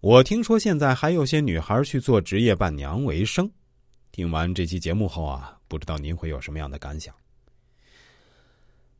[0.00, 3.50] 我听说现在还有些女孩去做职业伴娘为生。
[4.12, 7.12] 听完这期节目后啊，不知道您会有什么样的感想？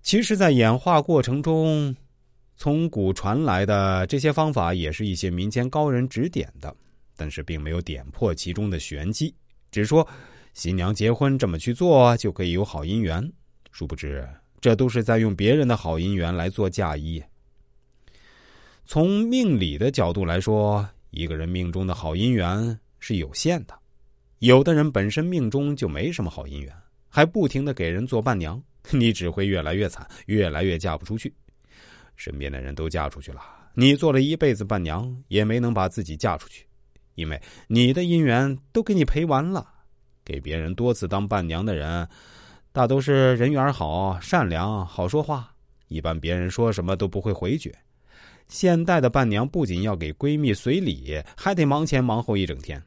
[0.03, 1.95] 其实，在演化过程中，
[2.56, 6.74] 从古传来的这些方法，也是一些民间高人指点的，
[7.17, 9.33] 但是并没有点破其中的玄机，
[9.71, 10.06] 只说
[10.53, 13.33] 新娘结婚这么去做就可以有好姻缘。
[13.71, 14.28] 殊不知，
[14.60, 17.23] 这都是在用别人的好姻缘来做嫁衣。
[18.91, 23.79] 从命理的角度来说，一个人命中的好姻缘是有限的，
[24.38, 26.74] 有的人本身命中就没什么好姻缘，
[27.06, 28.59] 还不停的给人做伴娘。
[28.91, 31.30] 你只会越来越惨，越来越嫁不出去。
[32.16, 33.43] 身边的人都嫁出去了，
[33.74, 36.66] 你做了一辈子伴娘，也没能把自己嫁出去，
[37.15, 39.70] 因为你的姻缘都给你赔完了。
[40.24, 42.09] 给别人多次当伴娘的人，
[42.73, 45.55] 大都是人缘好、善良、好说话，
[45.88, 47.70] 一般别人说什么都不会回绝。
[48.48, 52.83] 现代的伴娘不仅要给闺蜜随礼，还得忙前忙后一整天。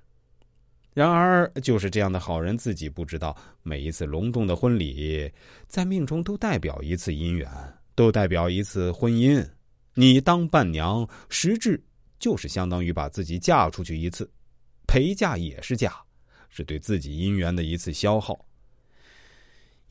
[0.93, 5.31] 然而，就是这样的好人自己不知道，每一次隆重的婚礼，
[5.67, 7.49] 在命中都代表一次姻缘，
[7.95, 9.47] 都代表一次婚姻。
[9.93, 11.81] 你当伴娘，实质
[12.19, 14.29] 就是相当于把自己嫁出去一次，
[14.85, 15.93] 陪嫁也是嫁，
[16.49, 18.37] 是对自己姻缘的一次消耗。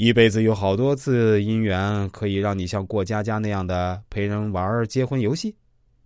[0.02, 5.54] 一辈子有好多次姻缘，可以让你像过家家那样的陪人玩结婚游戏。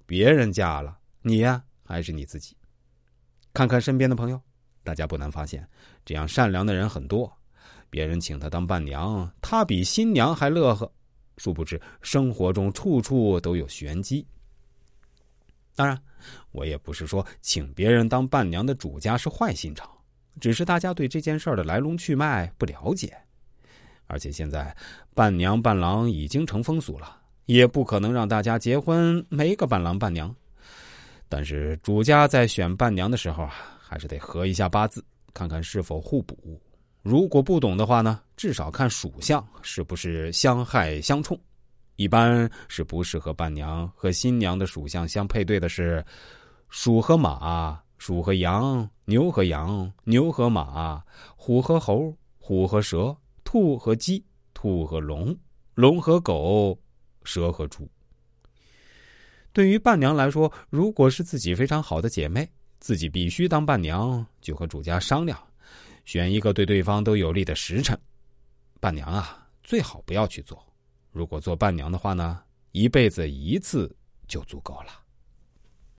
[0.05, 2.56] 别人嫁了，你呀，还是你自己。
[3.53, 4.41] 看看身边的朋友。
[4.83, 5.64] 大家不难发现，
[6.05, 7.33] 这样善良的人很多。
[7.89, 10.91] 别人请他当伴娘，他比新娘还乐呵。
[11.36, 14.27] 殊不知，生活中处处都有玄机。
[15.77, 15.97] 当然，
[16.51, 19.89] 我也不是说请别人当伴娘的主家是坏心肠，
[20.41, 23.17] 只是大家对这件事的来龙去脉不了解。
[24.07, 24.77] 而且现在，
[25.15, 27.17] 伴娘伴郎已经成风俗了，
[27.47, 30.35] 也不可能让大家结婚没个伴郎伴娘。
[31.29, 33.55] 但是，主家在选伴娘的时候啊。
[33.87, 36.61] 还是得合一下八字，看看是否互补。
[37.03, 41.39] 如果不懂的话呢，至少看属相是不是相害相冲。
[41.95, 46.05] 一般是不适合伴娘和新娘的属相相配对的是
[46.70, 51.01] 鼠和马、鼠和羊、牛和羊、牛和马、
[51.37, 53.14] 虎和猴、虎和蛇、
[53.55, 54.20] 兔和鸡、
[54.53, 55.33] 兔和龙、
[55.77, 56.77] 龙和狗、
[57.23, 57.89] 蛇和猪。
[59.53, 62.51] 对于伴娘来说，如果是自己非常好的姐妹。
[62.81, 65.41] 自己必须当伴娘，就和主家商量，
[66.05, 67.97] 选一个对对方都有利的时辰。
[68.81, 70.61] 伴娘啊，最好不要去做。
[71.13, 75.04] 如果做伴娘的话呢，一辈子一次就足够了。